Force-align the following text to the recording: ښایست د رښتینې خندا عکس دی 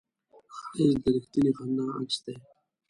ښایست 0.55 0.97
د 1.01 1.05
رښتینې 1.13 1.51
خندا 1.57 1.85
عکس 1.97 2.17
دی 2.25 2.35